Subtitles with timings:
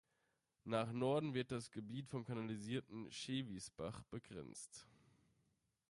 [0.63, 4.87] Nach Norden wird das Gebiet vom kanalisierten Schewisbach begrenzt.